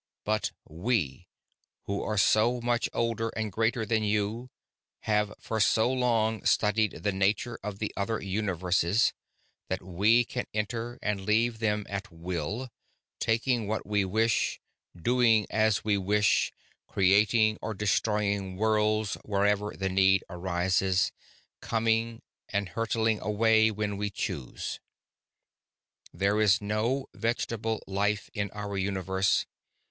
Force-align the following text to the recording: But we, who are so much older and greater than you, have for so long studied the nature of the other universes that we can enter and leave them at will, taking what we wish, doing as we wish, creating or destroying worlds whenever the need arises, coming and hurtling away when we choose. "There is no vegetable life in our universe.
But 0.23 0.51
we, 0.67 1.27
who 1.83 2.01
are 2.01 2.17
so 2.17 2.59
much 2.59 2.89
older 2.91 3.29
and 3.37 3.51
greater 3.51 3.85
than 3.85 4.03
you, 4.03 4.49
have 5.01 5.31
for 5.39 5.59
so 5.59 5.91
long 5.93 6.43
studied 6.43 7.03
the 7.03 7.11
nature 7.11 7.59
of 7.61 7.77
the 7.77 7.93
other 7.95 8.19
universes 8.19 9.13
that 9.69 9.83
we 9.83 10.23
can 10.23 10.47
enter 10.55 10.97
and 11.03 11.23
leave 11.23 11.59
them 11.59 11.85
at 11.87 12.11
will, 12.11 12.69
taking 13.19 13.67
what 13.67 13.85
we 13.85 14.03
wish, 14.03 14.59
doing 14.99 15.45
as 15.51 15.83
we 15.83 15.99
wish, 15.99 16.51
creating 16.87 17.59
or 17.61 17.75
destroying 17.75 18.57
worlds 18.57 19.19
whenever 19.23 19.77
the 19.77 19.87
need 19.89 20.23
arises, 20.31 21.11
coming 21.61 22.23
and 22.49 22.69
hurtling 22.69 23.19
away 23.19 23.69
when 23.69 23.97
we 23.97 24.09
choose. 24.09 24.79
"There 26.11 26.41
is 26.41 26.59
no 26.59 27.05
vegetable 27.13 27.83
life 27.85 28.31
in 28.33 28.49
our 28.55 28.75
universe. 28.75 29.45